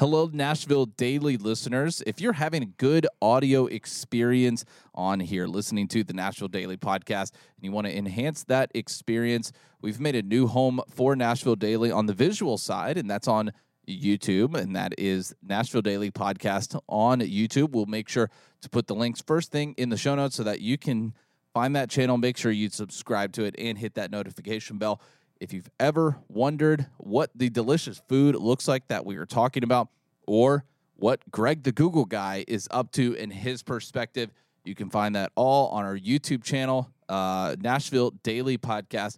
[0.00, 2.02] Hello, Nashville Daily listeners.
[2.06, 7.32] If you're having a good audio experience on here, listening to the Nashville Daily podcast,
[7.32, 9.52] and you want to enhance that experience,
[9.82, 13.52] we've made a new home for Nashville Daily on the visual side, and that's on
[13.86, 17.72] YouTube, and that is Nashville Daily Podcast on YouTube.
[17.72, 18.30] We'll make sure
[18.62, 21.12] to put the links first thing in the show notes so that you can
[21.52, 24.98] find that channel, make sure you subscribe to it, and hit that notification bell.
[25.40, 29.88] If you've ever wondered what the delicious food looks like that we are talking about,
[30.26, 30.66] or
[30.96, 34.30] what Greg the Google guy is up to in his perspective,
[34.64, 39.16] you can find that all on our YouTube channel, uh, Nashville Daily Podcast.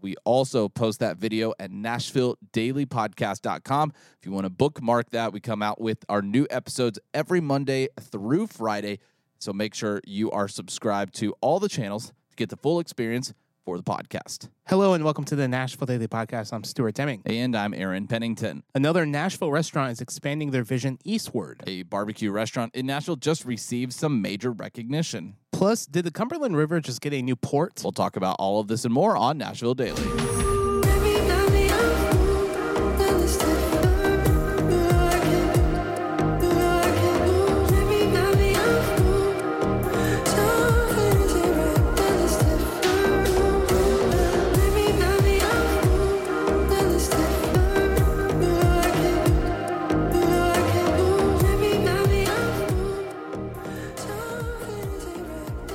[0.00, 3.92] We also post that video at NashvilleDailyPodcast.com.
[4.18, 7.86] If you want to bookmark that, we come out with our new episodes every Monday
[8.00, 8.98] through Friday.
[9.38, 13.34] So make sure you are subscribed to all the channels to get the full experience
[13.64, 14.48] for the podcast.
[14.66, 16.52] Hello and welcome to the Nashville Daily Podcast.
[16.52, 17.22] I'm Stuart Deming.
[17.26, 18.62] And I'm Aaron Pennington.
[18.74, 21.62] Another Nashville restaurant is expanding their vision eastward.
[21.66, 25.36] A barbecue restaurant in Nashville just received some major recognition.
[25.52, 27.80] Plus, did the Cumberland River just get a new port?
[27.82, 30.39] We'll talk about all of this and more on Nashville Daily.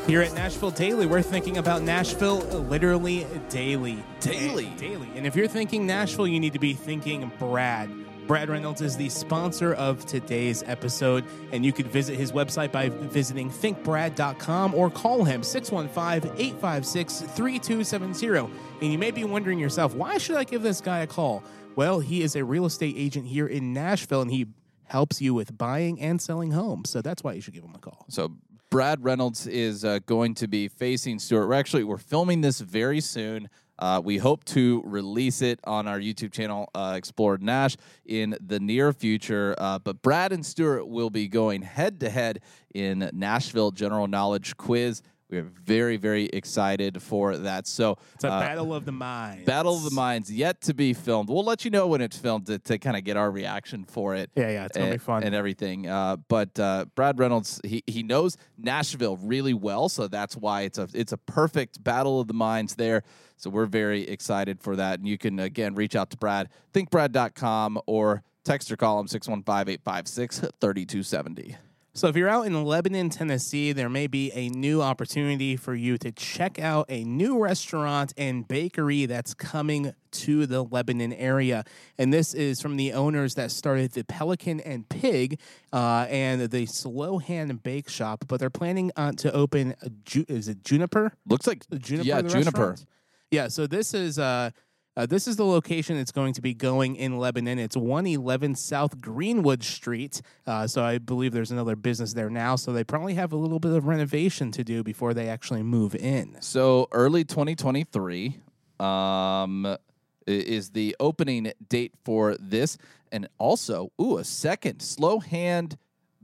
[0.08, 4.04] Here at Nashville Daily, we're thinking about Nashville literally daily.
[4.20, 4.68] Daily?
[4.68, 5.10] And daily.
[5.16, 7.90] And if you're thinking Nashville, you need to be thinking Brad.
[8.28, 12.90] Brad Reynolds is the sponsor of today's episode, and you could visit his website by
[12.90, 18.54] visiting thinkbrad.com or call him 615 856 3270.
[18.82, 21.44] And you may be wondering yourself, why should I give this guy a call?
[21.76, 24.46] Well, he is a real estate agent here in Nashville, and he
[24.84, 26.92] helps you with buying and selling homes.
[26.92, 28.06] So that's why you should give him a call.
[28.10, 28.34] So
[28.76, 31.48] Brad Reynolds is uh, going to be facing Stuart.
[31.48, 33.50] We're actually we're filming this very soon.
[33.80, 38.60] Uh, we hope to release it on our YouTube channel, uh, Explored Nash, in the
[38.60, 39.56] near future.
[39.58, 42.42] Uh, but Brad and Stuart will be going head to head
[42.74, 45.02] in Nashville General Knowledge Quiz.
[45.36, 47.68] We are very, very excited for that.
[47.68, 49.46] So It's a uh, battle of the minds.
[49.46, 51.28] Battle of the Minds yet to be filmed.
[51.28, 54.16] We'll let you know when it's filmed to, to kind of get our reaction for
[54.16, 54.32] it.
[54.36, 55.24] Yeah, yeah, it's gonna be fun.
[55.24, 55.88] and everything.
[55.88, 60.78] Uh, but uh, Brad Reynolds, he he knows Nashville really well, so that's why it's
[60.78, 63.04] a it's a perfect battle of the minds there.
[63.36, 65.00] So we're very excited for that.
[65.00, 71.58] And you can again reach out to Brad, thinkbrad.com or text or call him 615-856-3270.
[71.98, 75.98] So, if you're out in Lebanon, Tennessee, there may be a new opportunity for you
[76.00, 81.64] to check out a new restaurant and bakery that's coming to the Lebanon area.
[81.98, 85.40] And this is from the owners that started the Pelican and Pig
[85.72, 88.26] uh, and the Slow Hand Bake Shop.
[88.28, 91.14] But they're planning on to open, a Ju- is it Juniper?
[91.26, 92.06] Looks like Juniper.
[92.06, 92.42] yeah, Juniper.
[92.42, 92.86] restaurant?
[93.32, 93.48] Yeah.
[93.48, 94.50] So this is uh,
[94.98, 97.60] uh, this is the location it's going to be going in Lebanon.
[97.60, 100.22] It's 111 South Greenwood Street.
[100.48, 102.56] Uh, so I believe there's another business there now.
[102.56, 105.96] So they probably have a little bit of renovation to do before they actually move
[105.96, 106.38] in.
[106.42, 108.40] So early 2023
[108.80, 109.78] um,
[110.26, 112.78] is the opening date for this,
[113.12, 115.78] and also ooh a second slow hand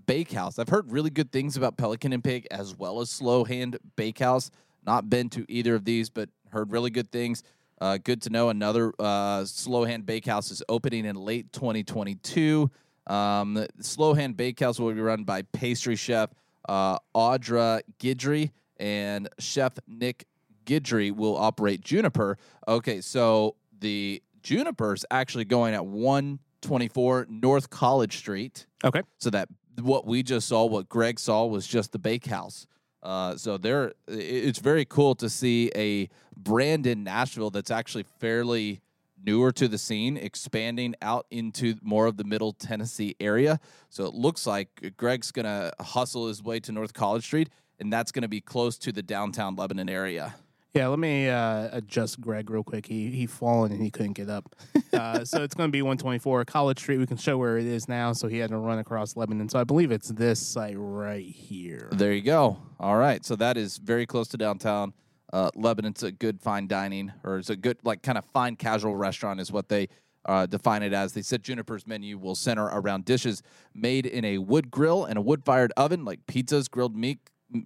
[0.06, 0.60] bakehouse.
[0.60, 4.52] I've heard really good things about Pelican and Pig as well as Slow Hand Bakehouse.
[4.86, 7.44] Not been to either of these, but heard really good things.
[7.82, 8.50] Uh, good to know.
[8.50, 12.70] Another uh, Slow Hand Bakehouse is opening in late 2022.
[13.08, 16.30] Um, Slow Hand Bakehouse will be run by pastry chef
[16.70, 20.26] uh, Audra Guidry and chef Nick
[20.66, 22.38] Guidry will operate Juniper.
[22.68, 28.68] Okay, so the Juniper's actually going at 124 North College Street.
[28.84, 29.02] Okay.
[29.18, 29.50] So that
[29.82, 32.68] what we just saw, what Greg saw, was just the bakehouse.
[33.04, 38.82] Uh, so there, it's very cool to see a brand in Nashville that's actually fairly
[39.24, 43.60] newer to the scene, expanding out into more of the Middle Tennessee area.
[43.90, 47.50] So it looks like Greg's gonna hustle his way to North College Street,
[47.80, 50.36] and that's gonna be close to the downtown Lebanon area.
[50.74, 52.86] Yeah, let me uh, adjust Greg real quick.
[52.86, 54.56] He he fallen and he couldn't get up.
[54.94, 56.98] Uh, so it's going to be 124 College Street.
[56.98, 58.12] We can show where it is now.
[58.12, 59.48] So he had to run across Lebanon.
[59.48, 61.88] So I believe it's this site right here.
[61.94, 62.58] There you go.
[62.78, 63.26] All right.
[63.26, 64.94] So that is very close to downtown
[65.32, 65.92] uh, Lebanon.
[65.92, 69.40] It's a good fine dining, or it's a good, like, kind of fine casual restaurant,
[69.40, 69.88] is what they
[70.26, 71.14] uh, define it as.
[71.14, 73.42] They said Juniper's menu will center around dishes
[73.74, 77.20] made in a wood grill and a wood fired oven, like pizzas, grilled meat,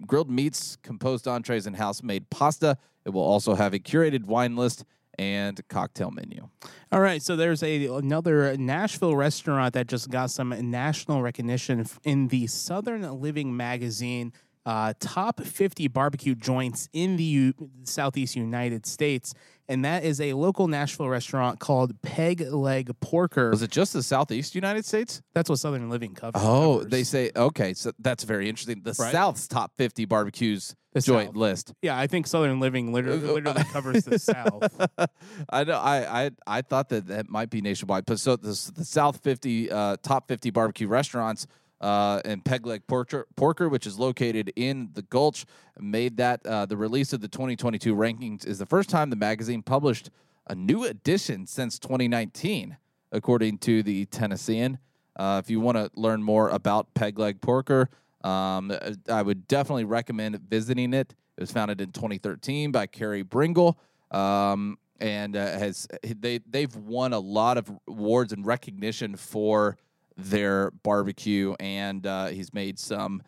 [0.06, 2.78] grilled meats, composed entrees, and house made pasta.
[3.04, 4.84] It will also have a curated wine list
[5.18, 6.48] and cocktail menu.
[6.92, 12.28] All right, so there's a another Nashville restaurant that just got some national recognition in
[12.28, 14.32] the Southern Living magazine.
[14.64, 17.54] Uh, top 50 barbecue joints in the U-
[17.84, 19.32] Southeast United States,
[19.68, 23.50] and that is a local Nashville restaurant called Peg Leg Porker.
[23.50, 25.22] Was it just the Southeast United States?
[25.34, 26.40] That's what Southern Living covers.
[26.44, 26.90] Oh, covers.
[26.90, 27.74] they say okay.
[27.74, 28.82] So that's very interesting.
[28.82, 29.12] The Right.
[29.12, 31.36] South's top 50 barbecues The joint South.
[31.36, 31.74] list.
[31.82, 34.88] Yeah, I think Southern Living literally, literally covers the South.
[35.50, 35.78] I know.
[35.78, 39.70] I, I I thought that that might be nationwide, but so the the South fifty
[39.70, 41.46] uh, top fifty barbecue restaurants
[41.80, 45.44] uh, and Peg Leg Porker, which is located in the Gulch,
[45.78, 49.62] made that uh, the release of the 2022 rankings is the first time the magazine
[49.62, 50.10] published
[50.48, 52.76] a new edition since 2019,
[53.12, 54.78] according to the Tennessean.
[55.16, 57.88] Uh, if you want to learn more about Peg Leg Porker,
[58.22, 58.72] um,
[59.10, 61.14] I would definitely recommend visiting it.
[61.36, 63.78] It was founded in 2013 by Carey Bringle,
[64.10, 69.76] um, and uh, has they they've won a lot of awards and recognition for
[70.16, 73.22] their barbecue, and uh, he's made some.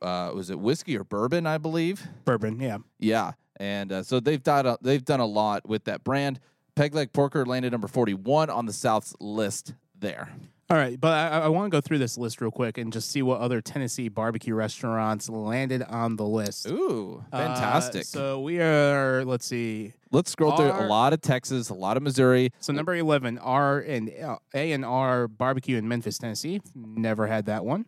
[0.00, 1.46] Uh, was it whiskey or bourbon?
[1.46, 2.06] I believe.
[2.24, 2.78] Bourbon, yeah.
[2.98, 6.40] Yeah, and uh, so they've done a, they've done a lot with that brand.
[6.74, 10.30] Peg Leg Porker landed number 41 on the South's list there.
[10.72, 13.10] All right, but I, I want to go through this list real quick and just
[13.10, 16.66] see what other Tennessee barbecue restaurants landed on the list.
[16.66, 18.06] Ooh, Uh, fantastic!
[18.06, 19.92] so we are, let's see.
[20.12, 22.54] Let's scroll through a lot of Texas, a lot of Missouri.
[22.60, 26.62] So number eleven, R and uh, A and R Barbecue in Memphis, Tennessee.
[26.74, 27.84] Never had that one.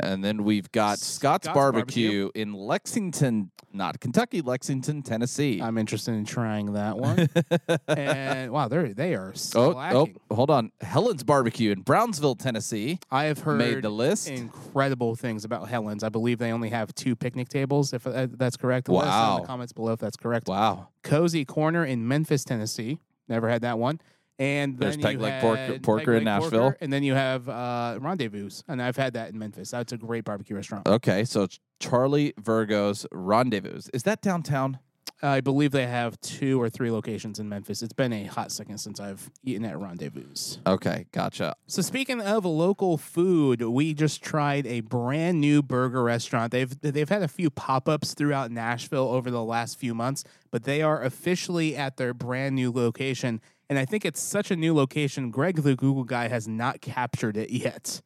[0.00, 5.60] And then we've got Scott's, Scott's Barbecue, in Lexington, not Kentucky, Lexington, Tennessee.
[5.60, 7.28] I'm interested in trying that one.
[7.88, 10.70] and wow, they they are oh, oh, hold on.
[10.80, 14.28] Helen's Barbecue in Brownsville, Tennessee I have heard made the list.
[14.28, 16.04] incredible things about Helen's.
[16.04, 17.92] I believe they only have two picnic tables.
[17.92, 19.40] If uh, that's correct, Let us know in Wow.
[19.40, 20.48] the comments below if that's correct.
[20.48, 20.88] Wow.
[21.02, 23.00] Cozy Corner in Memphis, Tennessee.
[23.28, 24.00] Never had that one.
[24.38, 26.74] And There's then Peg Leg Pork- Porker in Nashville.
[26.80, 29.72] And then you have uh, Rendezvous, and I've had that in Memphis.
[29.72, 30.86] That's a great barbecue restaurant.
[30.86, 33.80] Okay, so it's Charlie Vergos' Rendezvous.
[33.92, 34.78] Is that downtown?
[35.20, 37.82] I believe they have two or three locations in Memphis.
[37.82, 40.58] It's been a hot second since I've eaten at Rendezvous.
[40.66, 41.56] Okay, gotcha.
[41.66, 46.52] So speaking of local food, we just tried a brand new burger restaurant.
[46.52, 50.82] They've they've had a few pop-ups throughout Nashville over the last few months, but they
[50.82, 53.40] are officially at their brand new location.
[53.68, 57.36] And I think it's such a new location, Greg the Google guy has not captured
[57.36, 58.00] it yet.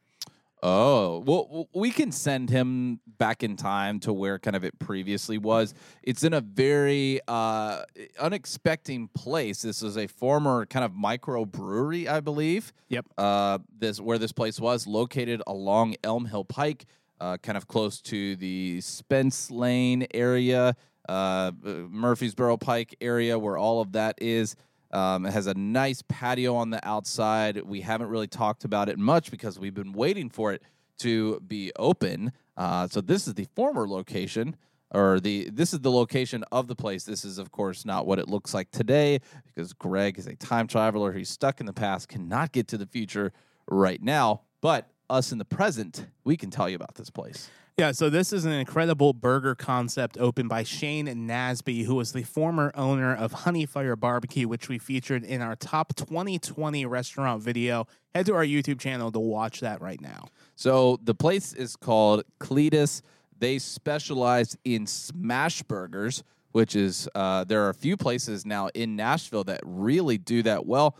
[0.64, 5.36] Oh, well, we can send him back in time to where kind of it previously
[5.36, 5.74] was.
[6.04, 7.82] It's in a very uh,
[8.20, 9.62] unexpected place.
[9.62, 12.72] This is a former kind of micro brewery, I believe.
[12.90, 13.06] Yep.
[13.18, 16.86] Uh, this where this place was located along Elm Hill Pike,
[17.20, 20.76] uh, kind of close to the Spence Lane area,
[21.08, 24.54] uh, Murfreesboro Pike area, where all of that is.
[24.92, 27.62] Um, it has a nice patio on the outside.
[27.62, 30.62] We haven't really talked about it much because we've been waiting for it
[30.98, 32.32] to be open.
[32.56, 34.56] Uh, so this is the former location,
[34.90, 37.04] or the this is the location of the place.
[37.04, 40.66] This is, of course, not what it looks like today because Greg is a time
[40.66, 41.12] traveler.
[41.12, 43.32] He's stuck in the past, cannot get to the future
[43.66, 44.42] right now.
[44.60, 47.50] But us in the present, we can tell you about this place.
[47.78, 52.22] Yeah, so this is an incredible burger concept opened by Shane Nasby, who was the
[52.22, 57.86] former owner of Honey Fire Barbecue, which we featured in our top 2020 restaurant video.
[58.14, 60.26] Head to our YouTube channel to watch that right now.
[60.54, 63.00] So the place is called Cletus.
[63.38, 68.96] They specialize in smash burgers, which is uh, there are a few places now in
[68.96, 70.98] Nashville that really do that well.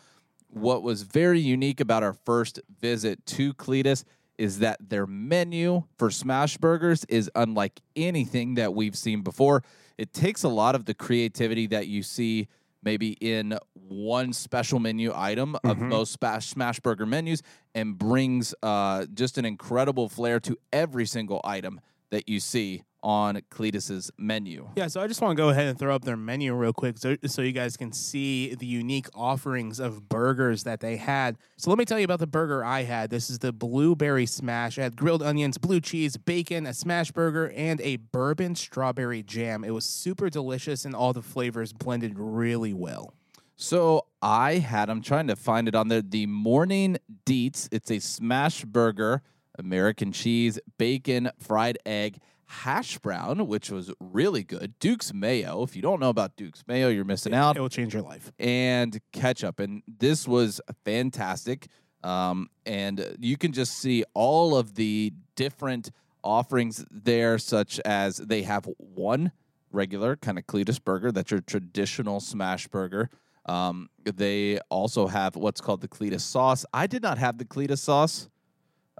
[0.48, 4.04] What was very unique about our first visit to Cletus
[4.38, 9.62] is that their menu for smash burgers is unlike anything that we've seen before.
[9.98, 12.48] It takes a lot of the creativity that you see
[12.82, 17.42] maybe in one special menu item of most smash, smash burger menus
[17.74, 23.40] and brings uh, just an incredible flair to every single item that you see on
[23.50, 24.68] Cletus's menu.
[24.76, 26.98] Yeah, so I just want to go ahead and throw up their menu real quick
[26.98, 31.36] so, so you guys can see the unique offerings of burgers that they had.
[31.56, 33.10] So let me tell you about the burger I had.
[33.10, 34.78] This is the blueberry smash.
[34.78, 39.64] It had grilled onions, blue cheese, bacon, a smash burger, and a bourbon strawberry jam.
[39.64, 43.14] It was super delicious and all the flavors blended really well.
[43.56, 47.68] So I had, I'm trying to find it on there, the Morning Deets.
[47.70, 49.22] It's a smash burger,
[49.58, 52.18] American cheese, bacon, fried egg,
[52.52, 55.62] hash brown, which was really good, Duke's mayo.
[55.62, 57.56] If you don't know about Duke's mayo, you're missing out.
[57.56, 58.30] It will change your life.
[58.38, 59.58] and ketchup.
[59.58, 61.68] And this was fantastic.
[62.04, 65.90] Um, and you can just see all of the different
[66.22, 69.32] offerings there, such as they have one
[69.70, 73.08] regular kind of Cletus burger, that's your traditional smash burger.
[73.46, 76.64] Um, they also have what's called the Cletus sauce.
[76.72, 78.28] I did not have the Cletus sauce,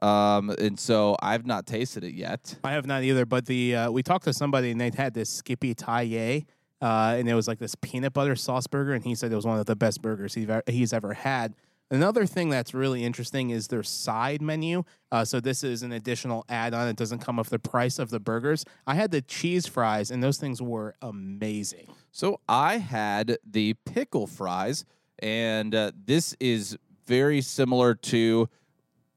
[0.03, 2.57] um, and so I've not tasted it yet.
[2.65, 5.31] I have not either, but the uh, we talked to somebody and they had this
[5.31, 6.45] Skippy Taille,
[6.81, 9.47] uh, and it was like this peanut butter sauce burger, and he said it was
[9.47, 11.55] one of the best burgers he's ever, he's ever had.
[11.93, 14.83] Another thing that's really interesting is their side menu.
[15.13, 16.89] Uh, so this is an additional add-on.
[16.89, 18.65] It doesn't come with the price of the burgers.
[18.87, 21.89] I had the cheese fries, and those things were amazing.
[22.11, 24.87] So I had the pickle fries,
[25.19, 28.49] and uh, this is very similar to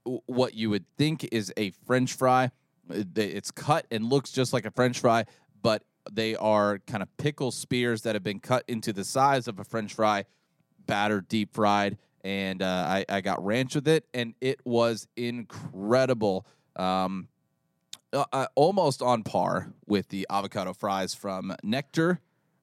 [0.05, 2.51] what you would think is a French fry.
[2.89, 5.25] Uh, It's cut and looks just like a French fry,
[5.61, 9.59] but they are kind of pickle spears that have been cut into the size of
[9.59, 10.25] a French fry,
[10.85, 16.45] battered, deep fried, and uh, I, I got ranch with it, and it was incredible.
[16.75, 17.27] Um,
[18.13, 22.19] uh, uh, almost on par with the avocado fries from Nectar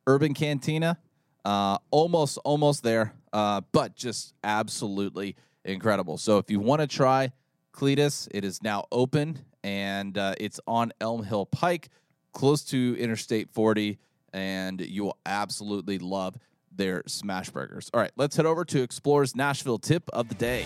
[0.06, 0.98] Urban Cantina.
[1.44, 6.18] Uh, almost, almost there, uh, but just absolutely incredible.
[6.18, 7.32] So if you want to try
[7.72, 11.88] Cletus, it is now open and uh, it's on Elm Hill Pike,
[12.32, 13.98] close to Interstate 40,
[14.32, 16.36] and you will absolutely love
[16.74, 17.90] their smash burgers.
[17.94, 20.64] All right, let's head over to Explorer's Nashville tip of the day.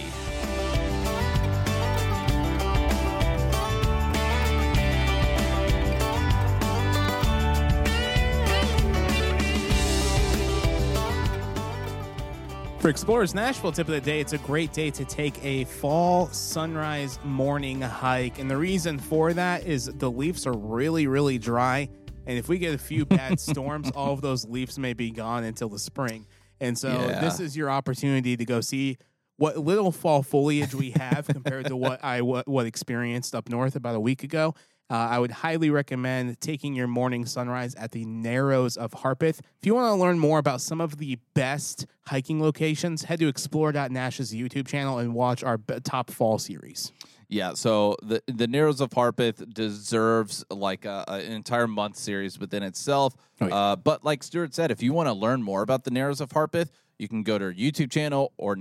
[12.86, 16.28] For Explorers Nashville tip of the day, it's a great day to take a fall
[16.28, 18.38] sunrise morning hike.
[18.38, 21.88] And the reason for that is the leaves are really, really dry.
[22.26, 25.42] And if we get a few bad storms, all of those leaves may be gone
[25.42, 26.28] until the spring.
[26.60, 27.20] And so Yeah.
[27.20, 28.98] this is your opportunity to go see
[29.36, 33.74] what little fall foliage we have compared to what I what, what experienced up north
[33.74, 34.54] about a week ago.
[34.88, 39.40] Uh, I would highly recommend taking your morning sunrise at the Narrows of Harpeth.
[39.40, 43.26] If you want to learn more about some of the best hiking locations, head to
[43.26, 46.92] explore.nash's YouTube channel and watch our b- top fall series.
[47.28, 52.38] Yeah, so the the Narrows of Harpeth deserves like a, a- an entire month series
[52.38, 53.16] within itself.
[53.40, 53.54] Oh, yeah.
[53.56, 56.30] uh, but like Stuart said, if you want to learn more about the Narrows of
[56.30, 58.54] Harpeth, you can go to our YouTube channel or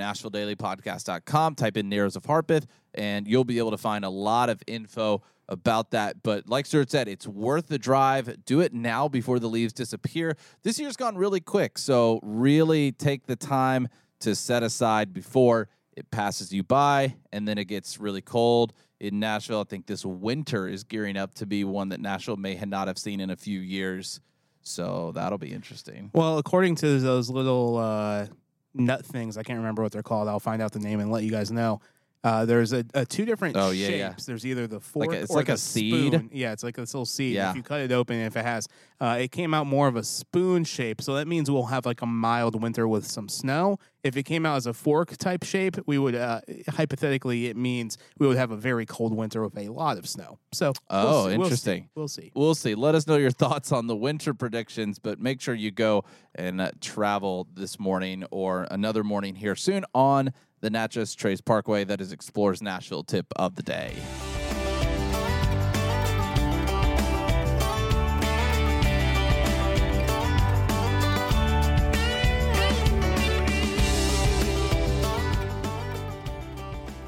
[0.60, 2.66] NashvilleDailyPodcast.com, type in Narrows of Harpeth,
[2.96, 6.24] and you'll be able to find a lot of info about that.
[6.24, 8.46] But like Stuart said, it's worth the drive.
[8.46, 10.38] Do it now before the leaves disappear.
[10.64, 13.88] This year's gone really quick, so really take the time
[14.22, 19.20] to set aside before it passes you by and then it gets really cold in
[19.20, 19.62] Nashville.
[19.62, 22.98] I think this winter is gearing up to be one that Nashville may not have
[22.98, 24.20] seen in a few years.
[24.62, 26.10] So that'll be interesting.
[26.14, 28.28] Well, according to those little uh,
[28.74, 30.28] nut things, I can't remember what they're called.
[30.28, 31.82] I'll find out the name and let you guys know.
[32.26, 34.10] Uh, there's a, a two different Oh, yeah, yeah.
[34.10, 34.26] shapes.
[34.26, 36.14] There's either the fork a- it's or like the a seed.
[36.14, 36.30] spoon.
[36.34, 37.36] Yeah, it's like this little seed.
[37.36, 37.52] Yeah.
[37.52, 38.68] If you cut it open, if it has,
[39.00, 41.02] uh, it came out more of a spoon shape.
[41.04, 43.78] So that means we'll have like a mild winter with some snow.
[44.04, 47.98] If it came out as a fork type shape, we would uh, hypothetically it means
[48.20, 50.40] we would have a very cold winter with a lot of snow.
[50.52, 51.34] So we'll Oh, see- we'll see.
[51.44, 51.90] interesting.
[51.96, 52.32] We'll see.
[52.36, 52.76] We'll see.
[52.76, 56.04] Let us know your thoughts on the winter predictions, but make sure you go
[56.36, 61.84] and uh, travel this morning or another morning here soon on the Natchez Trace Parkway.
[61.84, 63.94] That is Explorers Nashville tip of the day.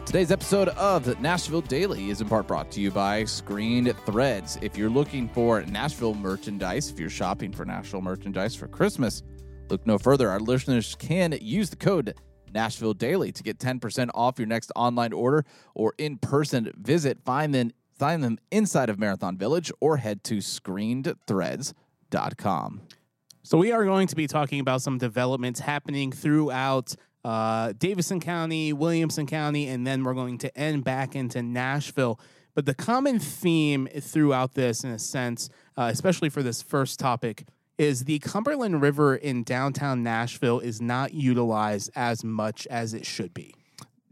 [0.07, 4.57] Today's episode of Nashville Daily is in part brought to you by Screen Threads.
[4.61, 9.21] If you're looking for Nashville merchandise, if you're shopping for Nashville merchandise for Christmas,
[9.69, 10.29] look no further.
[10.29, 12.13] Our listeners can use the code
[12.53, 17.19] Nashville Daily to get 10% off your next online order or in person visit.
[17.23, 22.81] Find them, find them inside of Marathon Village or head to screenedthreads.com.
[23.43, 28.73] So we are going to be talking about some developments happening throughout uh, Davidson County,
[28.73, 32.19] Williamson County, and then we're going to end back into Nashville.
[32.55, 37.45] But the common theme throughout this, in a sense, uh, especially for this first topic,
[37.77, 43.33] is the Cumberland River in downtown Nashville is not utilized as much as it should
[43.33, 43.53] be.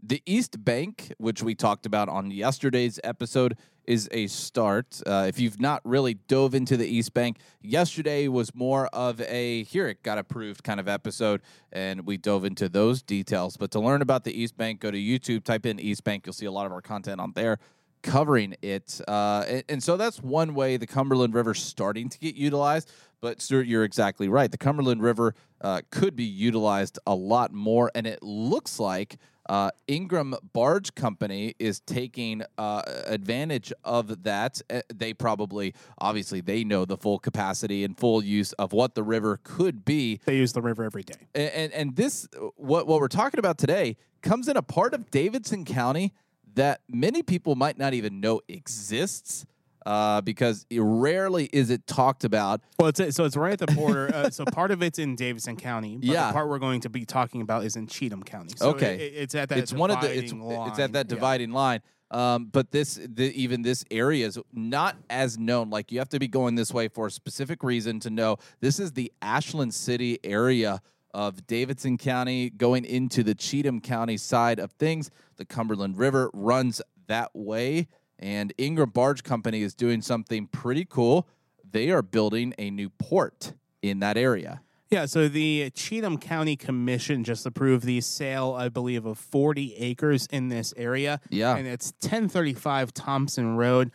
[0.02, 3.56] The East Bank, which we talked about on yesterday's episode,
[3.86, 5.00] is a start.
[5.06, 9.64] Uh, if you've not really dove into the East Bank, yesterday was more of a
[9.64, 11.40] here it got approved kind of episode,
[11.72, 13.56] and we dove into those details.
[13.56, 16.26] But to learn about the East Bank, go to YouTube, type in East Bank.
[16.26, 17.58] You'll see a lot of our content on there
[18.02, 19.00] covering it.
[19.06, 22.90] Uh, and, and so that's one way the Cumberland River's starting to get utilized.
[23.20, 24.50] But Stuart, you're exactly right.
[24.50, 29.16] The Cumberland River uh, could be utilized a lot more, and it looks like
[29.48, 34.60] Uh, Ingram Barge Company is taking uh, advantage of that.
[34.68, 39.04] Uh, They probably, obviously, they know the full capacity and full use of what the
[39.04, 40.18] river could be.
[40.24, 41.28] They use the river every day.
[41.32, 42.26] And and, and this,
[42.56, 46.12] what what we're talking about today, comes in a part of Davidson County
[46.56, 49.46] that many people might not even know exists.
[49.84, 52.60] Uh, because it rarely is it talked about.
[52.76, 54.10] Well, it's so it's right at the border.
[54.12, 55.94] uh, so part of it's in Davidson County.
[55.96, 56.26] But Yeah.
[56.26, 58.54] The part we're going to be talking about is in Cheatham County.
[58.56, 58.96] So Okay.
[58.96, 59.58] it- it- it's at that.
[59.58, 61.06] it's one of the it's, dividing it's at that line.
[61.08, 61.14] Yeah.
[61.14, 66.00] dividing line um, but this the, even this area is not as known like you
[66.00, 69.12] have to be going this way for a specific reason to know this is the
[69.22, 70.80] ashland city area
[71.14, 76.80] of davidson county going into the cheatham county side of things the cumberland river runs
[77.06, 77.86] that way
[78.18, 81.26] and ingram barge company is doing something pretty cool
[81.68, 83.52] they are building a new port
[83.82, 89.04] in that area Yeah, so the Cheatham County Commission just approved the sale, I believe,
[89.04, 91.20] of 40 acres in this area.
[91.28, 91.56] Yeah.
[91.56, 93.90] And it's 1035 Thompson Road.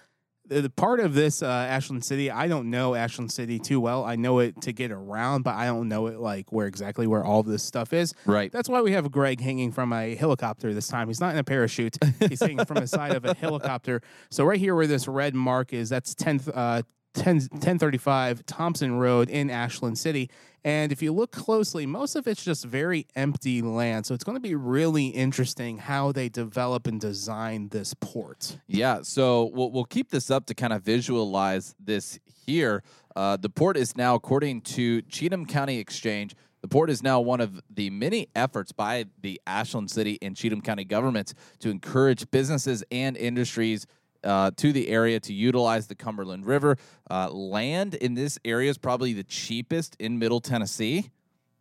[0.52, 4.04] The, the part of this uh, Ashland City, I don't know Ashland City too well.
[4.04, 7.24] I know it to get around, but I don't know it like where exactly where
[7.24, 8.14] all this stuff is.
[8.26, 11.08] right That's why we have Greg hanging from a helicopter this time.
[11.08, 11.98] He's not in a parachute.
[12.28, 14.02] He's hanging from the side of a helicopter.
[14.30, 16.82] So right here where this red mark is, that's tenth uh,
[17.14, 20.30] 10, 1035 Thompson Road in Ashland City.
[20.64, 24.06] And if you look closely, most of it's just very empty land.
[24.06, 28.60] So it's going to be really interesting how they develop and design this port.
[28.68, 32.84] Yeah, so we'll, we'll keep this up to kind of visualize this here.
[33.16, 37.42] Uh, the port is now, according to Cheatham County Exchange, the port is now one
[37.42, 42.84] of the many efforts by the Ashland City and Cheatham County governments to encourage businesses
[42.92, 43.88] and industries
[44.24, 46.78] uh, to the area to utilize the Cumberland River.
[47.10, 51.12] Uh, land in this area is probably the cheapest in Middle Tennessee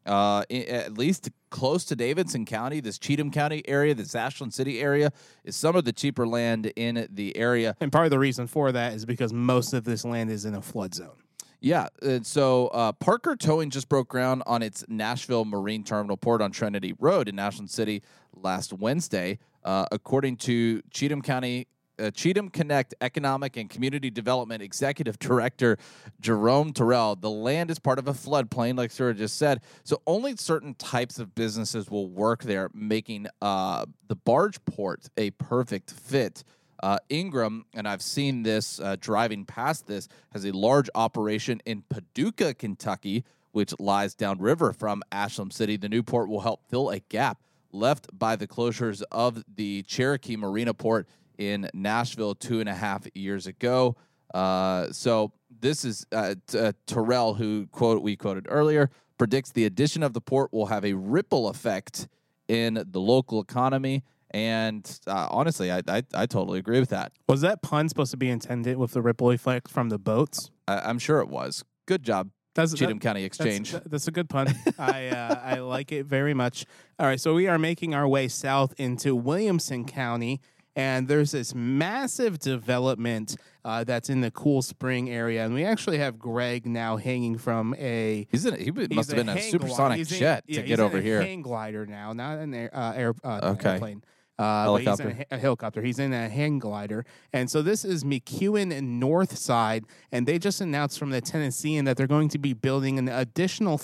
[0.06, 5.12] uh, at least close to Davidson County, this Cheatham County area, this Ashland City area,
[5.44, 7.76] is some of the cheaper land in the area.
[7.80, 10.54] And part of the reason for that is because most of this land is in
[10.54, 11.22] a flood zone.
[11.62, 16.40] Yeah, and so uh, Parker Towing just broke ground on its Nashville Marine Terminal port
[16.40, 18.02] on Trinity Road in Ashland City
[18.34, 19.38] last Wednesday.
[19.62, 21.66] Uh, according to Cheatham County,
[22.00, 25.76] uh, Cheatham Connect Economic and Community Development Executive Director
[26.20, 29.60] Jerome Terrell, the land is part of a floodplain, like Sarah just said.
[29.84, 35.30] So only certain types of businesses will work there, making uh, the barge port a
[35.32, 36.44] perfect fit.
[36.82, 41.82] Uh, Ingram, and I've seen this uh, driving past this, has a large operation in
[41.90, 45.76] Paducah, Kentucky, which lies downriver from Ashland City.
[45.76, 47.38] The new port will help fill a gap
[47.72, 51.06] left by the closures of the Cherokee Marina Port
[51.40, 53.96] in Nashville two and a half years ago.
[54.32, 59.64] Uh, so this is uh, t- uh, Terrell, who quote we quoted earlier, predicts the
[59.64, 62.06] addition of the port will have a ripple effect
[62.46, 64.04] in the local economy.
[64.32, 67.12] And uh, honestly, I, I I totally agree with that.
[67.28, 70.50] Was that pun supposed to be intended with the ripple effect from the boats?
[70.68, 71.64] I, I'm sure it was.
[71.86, 73.72] Good job, That's Cheatham County Exchange.
[73.72, 74.54] that- That's, a good pun.
[74.78, 76.64] I uh, I like it very much.
[77.00, 80.40] All right, so we are making our way south into Williamson County,
[80.76, 85.98] and there's this massive development uh, that's in the Cool Spring area, and we actually
[85.98, 88.26] have Greg now hanging from a.
[88.30, 88.54] He's in.
[88.58, 90.84] He must have been a glide- supersonic he's in- jet yeah, to he's get in
[90.84, 91.20] over a here.
[91.20, 93.70] Hang glider now, not an air, uh, air uh, Okay.
[93.72, 94.02] airplane.
[94.38, 95.26] Uh, but he's in Helicopter.
[95.30, 95.82] a, a helicopter.
[95.82, 97.04] He's in a hang glider.
[97.34, 99.84] And so this is McEwen North Side.
[100.12, 103.76] And they just announced from the Tennessean that they're going to be building an additional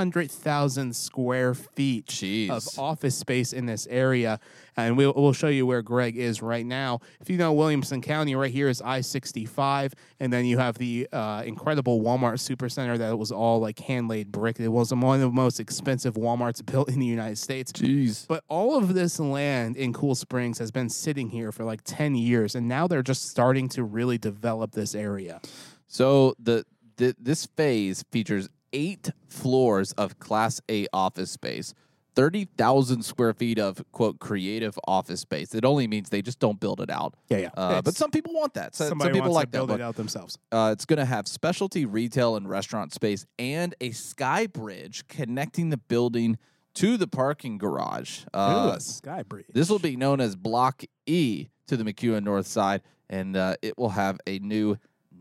[0.00, 2.50] 300,000 square feet Jeez.
[2.50, 4.38] of office space in this area.
[4.76, 7.00] And we'll, we'll show you where Greg is right now.
[7.20, 9.94] If you know Williamson County, right here is I 65.
[10.20, 14.30] And then you have the uh, incredible Walmart Supercenter that was all like hand laid
[14.30, 14.60] brick.
[14.60, 17.72] It was one of the most expensive Walmarts built in the United States.
[17.72, 18.26] Jeez.
[18.26, 22.14] But all of this land in Cool Springs has been sitting here for like 10
[22.14, 25.40] years, and now they're just starting to really develop this area.
[25.88, 26.64] So the,
[26.96, 31.74] the this phase features eight floors of Class A office space,
[32.16, 35.54] thirty thousand square feet of quote creative office space.
[35.54, 37.14] It only means they just don't build it out.
[37.28, 37.50] Yeah, yeah.
[37.56, 38.74] Uh, but some people want that.
[38.74, 39.80] So, some people like to build that.
[39.80, 40.38] it out themselves.
[40.50, 45.70] Uh, it's going to have specialty retail and restaurant space and a sky bridge connecting
[45.70, 46.38] the building
[46.74, 48.22] to the parking garage.
[48.34, 49.46] Uh, a sky bridge.
[49.52, 53.78] this will be known as Block E to the McEwen North Side, and uh, it
[53.78, 54.76] will have a new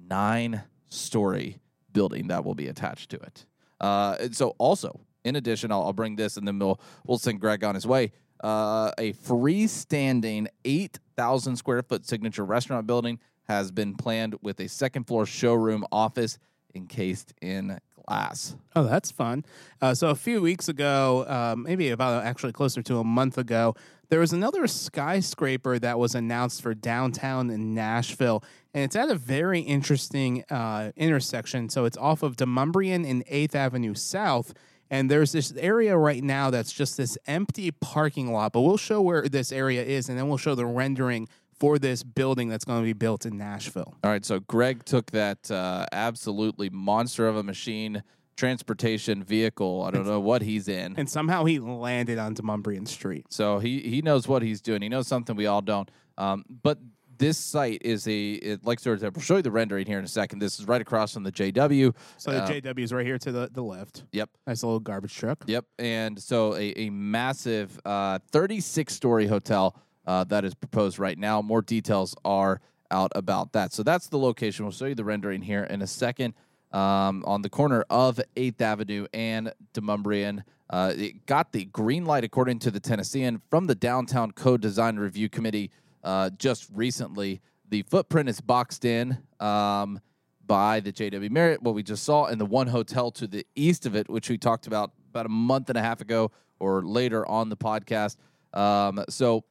[0.08, 1.60] nine-story
[1.92, 3.46] building that will be attached to it.
[3.80, 7.42] Uh, and so, also in addition, I'll, I'll bring this, and then we'll we'll send
[7.42, 8.14] Greg on his way.
[8.42, 14.70] Uh, a freestanding eight thousand square foot signature restaurant building has been planned with a
[14.70, 16.38] second floor showroom office
[16.74, 18.56] encased in glass.
[18.76, 19.46] Oh, that's fun.
[19.82, 23.76] Uh, so a few weeks ago, um, maybe about actually closer to a month ago,
[24.10, 29.16] There was another skyscraper that was announced for downtown in Nashville, and it's at a
[29.16, 31.70] very interesting uh, intersection.
[31.70, 34.54] So it's off of Demonbreun and 8th Avenue South.
[34.96, 39.02] And there's this area right now that's just this empty parking lot, but we'll show
[39.02, 41.28] where this area is, and then we'll show the rendering
[41.60, 43.94] for this building that's going to be built in Nashville.
[44.06, 48.04] All right, so Greg took that uh, absolutely monster of a machine
[48.38, 49.84] transportation vehicle.
[49.84, 50.96] I don't know what he's in.
[50.98, 53.26] And somehow he landed on Demonbreun Street.
[53.30, 54.82] So he he knows what he's doing.
[54.82, 55.92] He knows something we all don't.
[56.18, 56.78] Um, but
[57.18, 60.06] this site is a it, like sort of we'll show you the rendering here in
[60.06, 60.40] a second.
[60.40, 61.94] This is right across from the JW.
[62.18, 64.04] So the Uh, JW is right here to the, the left.
[64.12, 64.30] Yep.
[64.48, 65.44] Nice little garbage truck.
[65.48, 65.66] Yep.
[65.80, 69.76] And so a, a massive uh, 36 story hotel
[70.06, 71.42] uh, that is proposed right now.
[71.42, 73.74] More details are out about that.
[73.74, 74.66] So that's the location.
[74.66, 76.34] We'll show you the rendering here in a second.
[76.72, 80.44] Um, on the corner of 8th Avenue and Demonbreun.
[80.70, 84.98] Uh, it got the green light, according to the Tennessean, from the Downtown Code Design
[84.98, 85.72] Review Committee
[86.06, 87.42] uh, just recently.
[87.68, 90.00] The footprint is boxed in um,
[90.46, 93.86] by the JW Marriott, what we just saw, and the one hotel to the east
[93.86, 97.28] of it, which we talked about about a month and a half ago or later
[97.28, 98.18] on the podcast.
[98.54, 99.44] Um, so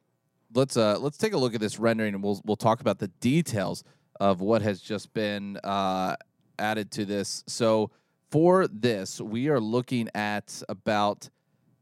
[0.53, 3.09] let's uh, let's take a look at this rendering, and we'll we'll talk about the
[3.19, 3.83] details
[4.19, 6.15] of what has just been uh,
[6.57, 7.43] added to this.
[7.47, 7.91] So
[8.31, 11.29] for this, we are looking at about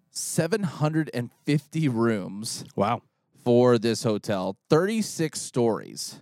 [0.10, 3.02] 750 rooms Wow.
[3.44, 6.20] For this hotel, 36 stories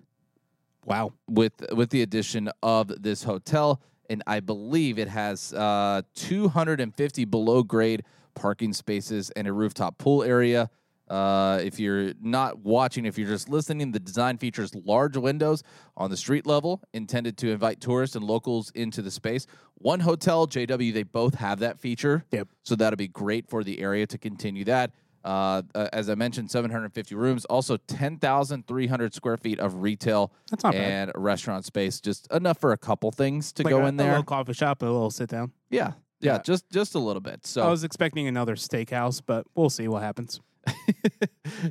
[0.85, 1.13] Wow.
[1.27, 3.81] with with the addition of this hotel
[4.11, 8.03] and I believe it has uh, 250 below grade
[8.35, 10.69] parking spaces and a rooftop pool area.
[11.09, 15.63] Uh, if you're not watching, if you're just listening, the design features large windows
[15.95, 19.45] on the street level intended to invite tourists and locals into the space.
[19.75, 22.25] One hotel, JW, they both have that feature.
[22.31, 22.49] Yep.
[22.63, 24.91] So that'll be great for the area to continue that.
[25.23, 30.73] Uh, uh, as I mentioned, 750 rooms, also 10,300 square feet of retail That's not
[30.73, 31.09] bad.
[31.09, 33.97] and restaurant space, just enough for a couple things to Like go a, in A
[33.97, 34.07] there.
[34.09, 35.51] little coffee shop and a little sit down.
[35.69, 36.41] yeah, yeah, Yeah.
[36.41, 37.45] just just a little bit.
[37.45, 40.39] So I was expecting another steakhouse, but we'll see what happens.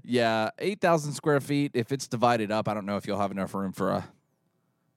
[0.05, 1.73] yeah, 8,000 square feet.
[1.75, 4.05] If it's divided up, I don't know if you'll have enough room for a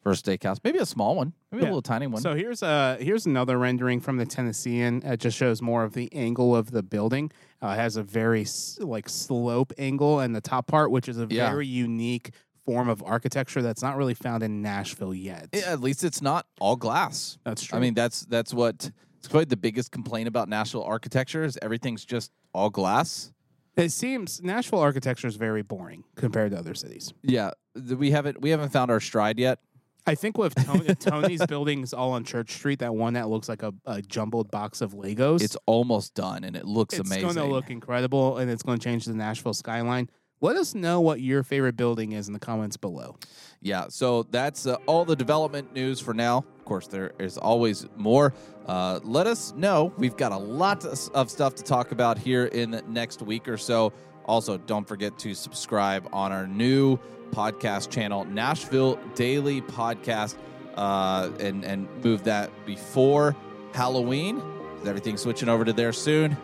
[0.04, 0.58] for a steakhouse.
[0.64, 1.70] Maybe a small one, maybe Yeah.
[1.70, 2.22] a little tiny one.
[2.22, 5.02] So here's a here's another rendering from the Tennessean.
[5.04, 7.32] It just shows more of the angle of the building.
[7.62, 8.46] Uh, it has a very
[8.80, 11.50] like slope angle and the top part, which is a Yeah.
[11.50, 12.32] very unique
[12.66, 15.50] form of architecture that's not really found in Nashville yet.
[15.54, 17.38] Yeah, at least it's not all glass.
[17.46, 17.78] That's true.
[17.78, 22.04] I mean, that's that's what it's probably the biggest complaint about Nashville architecture is everything's
[22.06, 23.32] just all glass.
[23.76, 27.14] it seems Nashville architecture is very boring compared to other cities.
[27.24, 27.52] Yeah,
[27.98, 29.60] we haven't we haven't found our stride yet.
[30.06, 33.64] I think with Tony, Tony's buildings all on Church Street, that one that looks like
[33.64, 35.42] a, a jumbled box of Legos.
[35.42, 37.28] It's almost done and it looks it's amazing.
[37.28, 40.10] It's going to look incredible and it's going to change the Nashville skyline.
[40.42, 43.16] Let us know what your favorite building is in the comments below.
[43.62, 46.40] Yeah, so that's uh, all the development news for now.
[46.60, 48.34] Of course, there is always more.
[48.66, 49.94] Uh, let us know.
[49.98, 53.48] We've got a lot of of stuff to talk about here in the next week
[53.48, 53.94] or so.
[54.26, 57.00] Also, don't forget to subscribe on our new
[57.34, 60.36] podcast channel, Nashville Daily Podcast,
[60.76, 63.36] uh, and and move that before
[63.74, 64.42] Halloween.
[64.86, 66.38] Everything's switching over to there soon.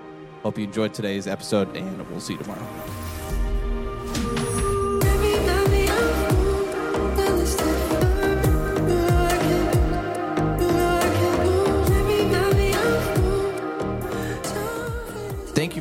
[0.43, 2.65] Hope you enjoyed today's episode, and we'll see you tomorrow.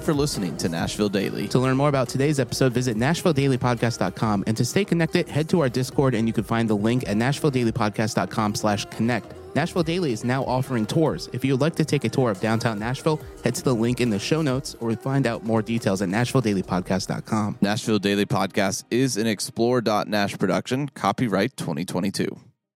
[0.08, 1.46] For listening to Nashville Daily.
[1.48, 4.44] To learn more about today's episode, visit NashvilleDailyPodcast.com.
[4.46, 7.14] And to stay connected, head to our Discord and you can find the link at
[7.18, 9.34] NashvilleDailyPodcast.com slash connect.
[9.54, 11.28] Nashville Daily is now offering tours.
[11.34, 14.00] If you would like to take a tour of downtown Nashville, head to the link
[14.00, 17.58] in the show notes or find out more details at NashvilleDailyPodcast.com.
[17.60, 22.47] Nashville Daily Podcast is an Explore.Nash production, copyright 2022.